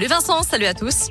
Salut 0.00 0.10
Vincent, 0.10 0.42
salut 0.44 0.66
à 0.66 0.74
tous. 0.74 1.08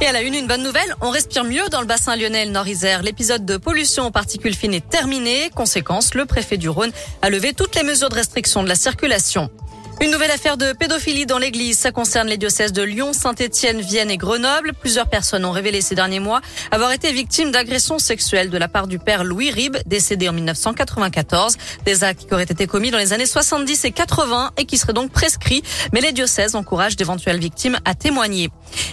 Et 0.00 0.06
à 0.06 0.10
la 0.10 0.22
une, 0.22 0.34
une 0.34 0.48
bonne 0.48 0.64
nouvelle, 0.64 0.96
on 1.00 1.10
respire 1.10 1.44
mieux 1.44 1.68
dans 1.68 1.80
le 1.80 1.86
bassin 1.86 2.16
lyonnais 2.16 2.46
Nord-Isère. 2.46 3.04
L'épisode 3.04 3.46
de 3.46 3.56
pollution 3.58 4.06
aux 4.06 4.10
particules 4.10 4.56
fines 4.56 4.74
est 4.74 4.88
terminé. 4.88 5.50
Conséquence, 5.54 6.14
le 6.14 6.26
préfet 6.26 6.56
du 6.56 6.68
Rhône 6.68 6.90
a 7.22 7.30
levé 7.30 7.52
toutes 7.52 7.76
les 7.76 7.84
mesures 7.84 8.08
de 8.08 8.16
restriction 8.16 8.64
de 8.64 8.68
la 8.68 8.74
circulation. 8.74 9.50
Une 10.02 10.12
nouvelle 10.12 10.30
affaire 10.30 10.56
de 10.56 10.72
pédophilie 10.72 11.26
dans 11.26 11.36
l'église. 11.36 11.78
Ça 11.78 11.92
concerne 11.92 12.26
les 12.26 12.38
diocèses 12.38 12.72
de 12.72 12.82
Lyon, 12.82 13.12
Saint-Étienne, 13.12 13.82
Vienne 13.82 14.10
et 14.10 14.16
Grenoble. 14.16 14.72
Plusieurs 14.72 15.10
personnes 15.10 15.44
ont 15.44 15.50
révélé 15.50 15.82
ces 15.82 15.94
derniers 15.94 16.20
mois 16.20 16.40
avoir 16.70 16.92
été 16.92 17.12
victimes 17.12 17.50
d'agressions 17.50 17.98
sexuelles 17.98 18.48
de 18.48 18.56
la 18.56 18.66
part 18.66 18.86
du 18.86 18.98
père 18.98 19.24
Louis 19.24 19.50
Ribes, 19.50 19.76
décédé 19.84 20.30
en 20.30 20.32
1994. 20.32 21.58
Des 21.84 22.02
actes 22.02 22.26
qui 22.26 22.32
auraient 22.32 22.44
été 22.44 22.66
commis 22.66 22.90
dans 22.90 22.96
les 22.96 23.12
années 23.12 23.26
70 23.26 23.84
et 23.84 23.90
80 23.90 24.52
et 24.56 24.64
qui 24.64 24.78
seraient 24.78 24.94
donc 24.94 25.10
prescrits. 25.12 25.62
Mais 25.92 26.00
les 26.00 26.12
diocèses 26.12 26.54
encouragent 26.54 26.96
d'éventuelles 26.96 27.38
victimes 27.38 27.78
à 27.84 27.94
témoigner. 27.94 28.48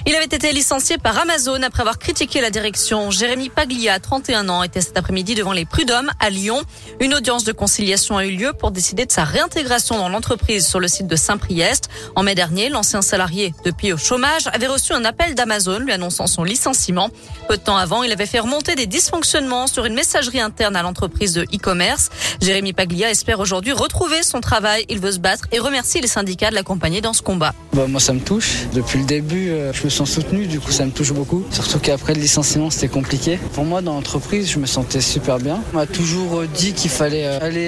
Il 0.05 0.14
avait 0.14 0.26
été 0.26 0.52
licencié 0.52 0.98
par 0.98 1.18
Amazon 1.18 1.62
après 1.64 1.82
avoir 1.82 2.00
critiqué 2.00 2.42
la 2.42 2.50
direction. 2.50 3.12
Jérémy 3.12 3.48
Paglia, 3.48 3.98
31 4.02 4.50
ans, 4.50 4.62
était 4.62 4.82
cet 4.82 4.98
après-midi 4.98 5.36
devant 5.36 5.54
les 5.54 5.64
prud'hommes 5.64 6.12
à 6.20 6.30
Lyon. 6.30 6.62
Une 7.00 7.14
audience 7.14 7.46
de 7.46 7.54
conciliation 7.54 8.18
a 8.18 8.26
eu 8.26 8.32
lieu 8.32 8.52
pour 8.52 8.72
décider 8.72 9.05
de 9.05 9.12
sa 9.14 9.24
réintégration 9.24 9.98
dans 9.98 10.10
l'entreprise 10.10 10.68
sur 10.68 10.82
le 10.82 10.90
de 11.04 11.16
Saint-Priest. 11.16 11.90
En 12.16 12.24
mai 12.24 12.36
dernier, 12.36 12.70
l'ancien 12.70 13.02
salarié, 13.02 13.54
depuis 13.66 13.94
au 13.94 13.98
chômage, 13.98 14.48
avait 14.54 14.68
reçu 14.68 14.94
un 14.94 15.06
appel 15.06 15.36
d'Amazon 15.36 15.80
lui 15.80 15.92
annonçant 15.92 16.28
son 16.28 16.44
licenciement. 16.44 17.10
Peu 17.48 17.58
de 17.58 17.62
temps 17.62 17.78
avant, 17.78 18.04
il 18.04 18.12
avait 18.12 18.26
fait 18.26 18.40
remonter 18.40 18.76
des 18.76 18.88
dysfonctionnements 18.88 19.68
sur 19.68 19.86
une 19.86 19.94
messagerie 19.94 20.40
interne 20.40 20.76
à 20.76 20.84
l'entreprise 20.84 21.34
de 21.34 21.44
e-commerce. 21.44 22.10
Jérémy 22.42 22.73
Paglia 22.73 23.10
espère 23.10 23.40
aujourd'hui 23.40 23.73
retrouver 23.73 24.23
son 24.23 24.42
travail. 24.42 24.86
Il 24.90 25.00
veut 25.00 25.12
se 25.12 25.20
battre 25.20 25.46
et 25.52 25.60
remercie 25.60 26.02
les 26.02 26.08
syndicats 26.08 26.50
de 26.50 26.56
l'accompagner 26.56 27.02
dans 27.02 27.14
ce 27.14 27.22
combat. 27.22 27.54
Bah, 27.73 27.86
moi, 27.88 28.00
ça 28.00 28.14
me 28.14 28.20
touche. 28.20 28.66
Depuis 28.73 29.00
le 29.00 29.06
début, 29.06 29.50
euh, 29.50 29.73
je 29.73 29.84
me 29.84 29.90
sens 29.90 30.12
soutenu. 30.12 30.48
Du 30.48 30.59
coup, 30.59 30.72
ça 30.72 30.86
me 30.86 30.92
touche 30.92 31.14
beaucoup. 31.14 31.45
Surtout 31.52 31.80
qu'après 31.80 32.14
le 32.14 32.22
licenciement, 32.22 32.70
c'était 32.70 32.88
compliqué. 32.88 33.40
Pour 33.53 33.66
moi, 33.66 33.81
dans 33.81 33.94
l'entreprise, 33.94 34.50
je 34.50 34.59
me 34.59 34.66
sentais 34.66 35.02
super 35.02 35.38
bien. 35.38 35.62
On 35.73 35.78
m'a 35.78 35.86
toujours 35.86 36.40
euh, 36.40 36.48
dit 36.48 36.73
qu'il 36.73 36.90
fallait 36.90 37.25
euh, 37.25 37.40
aller 37.42 37.68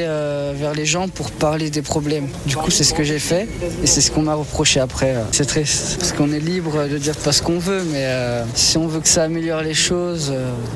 vers 0.60 0.74
les 0.74 0.86
gens 0.86 1.08
pour 1.08 1.32
parler 1.32 1.70
des 1.70 1.82
problèmes. 1.82 2.28
Du 2.46 2.56
coup, 2.56 2.72
c'est 2.72 2.84
ce 2.84 2.94
que 2.94 3.04
j'ai 3.10 3.18
fait 3.18 3.48
et 3.82 3.88
c'est 3.88 4.02
ce 4.02 4.12
qu'on 4.12 4.22
m'a 4.22 4.36
reproché 4.36 4.80
après. 4.80 5.16
C'est 5.32 5.46
triste 5.46 5.98
parce 6.00 6.12
qu'on 6.12 6.32
est 6.32 6.40
libre 6.40 6.88
de 6.88 6.98
dire 7.00 7.16
pas 7.16 7.32
ce 7.32 7.42
qu'on 7.42 7.58
veut, 7.58 7.84
mais 7.92 8.08
si 8.54 8.78
on 8.78 8.88
veut 8.88 9.00
que 9.00 9.08
ça 9.08 9.24
améliore 9.24 9.62
les 9.62 9.74
choses, 9.74 10.32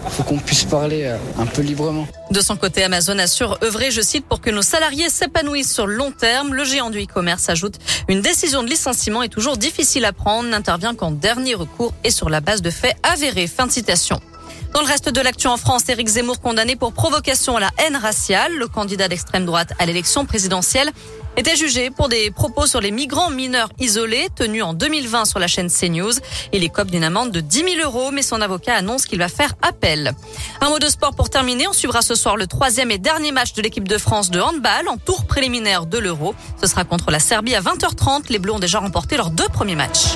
il 0.06 0.12
faut 0.12 0.24
qu'on 0.24 0.40
puisse 0.40 0.64
parler 0.64 1.14
un 1.38 1.46
peu 1.46 1.62
librement. 1.62 2.08
De 2.32 2.42
son 2.42 2.56
côté, 2.56 2.84
Amazon 2.84 3.20
assure 3.20 3.60
œuvrer, 3.64 3.92
je 3.92 4.02
cite, 4.02 4.26
pour 4.26 4.42
que 4.42 4.50
nos 4.50 4.64
salariés 4.64 5.10
s'épanouissent 5.10 5.72
sur 5.72 5.86
le 5.86 5.94
long 5.94 6.12
terme. 6.12 6.56
Le 6.56 6.64
géant 6.64 6.90
du 6.90 7.04
e-commerce 7.04 7.50
ajoute 7.50 7.76
une 8.08 8.22
décision 8.22 8.64
de 8.64 8.68
licenciement 8.68 9.22
est 9.22 9.30
toujours 9.30 9.58
difficile 9.58 10.04
à 10.06 10.14
prendre, 10.14 10.50
n'intervient 10.50 10.96
qu'en 10.96 11.12
dernier 11.12 11.54
recours 11.54 11.94
et 12.04 12.10
sur 12.10 12.30
la 12.32 12.42
base 12.42 12.64
de 12.64 12.72
faits 12.72 12.96
avérés. 13.04 13.46
Fin 13.46 13.68
de 13.68 13.72
citation. 13.72 14.20
Dans 14.74 14.82
le 14.82 14.88
reste 14.88 15.10
de 15.10 15.22
l'actu 15.22 15.46
en 15.46 15.58
France, 15.58 15.88
Éric 15.88 16.08
Zemmour 16.08 16.42
condamné 16.42 16.76
pour 16.76 16.94
provocation 16.94 17.58
à 17.58 17.60
la 17.60 17.70
haine 17.78 17.96
raciale. 17.96 18.52
Le 18.58 18.68
candidat 18.68 19.08
d'extrême 19.08 19.46
droite 19.46 19.72
à 19.78 19.86
l'élection 19.86 20.26
présidentielle 20.26 20.90
était 21.38 21.56
jugé 21.56 21.90
pour 21.90 22.10
des 22.10 22.32
propos 22.32 22.68
sur 22.68 22.82
les 22.82 22.92
migrants 22.92 23.30
mineurs 23.30 23.70
isolés 23.80 24.28
tenus 24.36 24.64
en 24.64 24.74
2020 24.74 25.26
sur 25.26 25.40
la 25.40 25.48
chaîne 25.48 25.70
CNews. 25.70 26.14
Il 26.52 26.64
écope 26.64 26.92
d'une 26.92 27.04
amende 27.04 27.32
de 27.32 27.40
10 27.40 27.76
000 27.78 27.84
euros, 27.84 28.12
mais 28.12 28.22
son 28.22 28.42
avocat 28.42 28.76
annonce 28.76 29.06
qu'il 29.06 29.20
va 29.20 29.28
faire 29.28 29.54
appel. 29.62 30.14
Un 30.62 30.70
mot 30.70 30.80
de 30.80 30.88
sport 30.88 31.16
pour 31.16 31.30
terminer. 31.30 31.68
On 31.68 31.74
suivra 31.74 32.02
ce 32.02 32.16
soir 32.16 32.38
le 32.38 32.48
troisième 32.48 32.92
et 32.92 32.98
dernier 32.98 33.32
match 33.32 33.54
de 33.54 33.62
l'équipe 33.62 33.88
de 33.88 33.98
France 33.98 34.32
de 34.32 34.40
handball 34.40 34.88
en 34.88 34.98
tour 34.98 35.26
préliminaire 35.26 35.86
de 35.86 35.98
l'Euro. 35.98 36.36
Ce 36.62 36.68
sera 36.68 36.84
contre 36.84 37.12
la 37.12 37.20
Serbie 37.20 37.56
à 37.56 37.62
20h30. 37.62 38.26
Les 38.30 38.40
Bleus 38.40 38.54
ont 38.54 38.60
déjà 38.60 38.80
remporté 38.80 39.18
leurs 39.18 39.32
deux 39.32 39.50
premiers 39.50 39.76
matchs. 39.76 40.16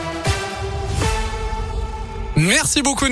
Merci 2.35 2.83
beaucoup, 2.83 3.07